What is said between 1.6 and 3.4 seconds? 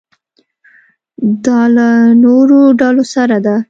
له نورو ډلو سره